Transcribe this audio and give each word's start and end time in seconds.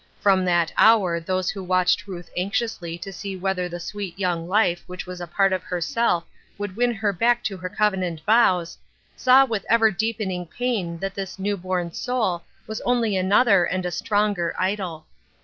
From 0.19 0.45
that 0.45 0.73
hour 0.77 1.19
those 1.19 1.51
who 1.51 1.63
watched 1.63 2.07
Ruth 2.07 2.31
anxiously 2.35 2.97
to 2.97 3.13
see 3.13 3.35
whether 3.35 3.69
the 3.69 3.79
sweet 3.79 4.17
young 4.17 4.47
life 4.49 4.83
which 4.87 5.05
was 5.05 5.21
a 5.21 5.27
part 5.27 5.53
of 5.53 5.61
herself 5.61 6.23
would 6.57 6.75
win 6.75 6.91
her 6.91 7.13
back 7.13 7.43
to 7.43 7.57
her 7.57 7.69
covenant 7.69 8.21
vows, 8.25 8.79
saw 9.15 9.45
with 9.45 9.63
ever 9.69 9.91
deepening 9.91 10.47
pain 10.47 10.97
that 10.97 11.13
this 11.13 11.37
new 11.37 11.55
born 11.55 11.91
soul 11.93 12.41
was 12.65 12.81
only 12.81 13.15
another 13.15 13.63
and 13.63 13.85
a 13.85 13.91
stronger 13.91 14.55
idol. 14.57 15.05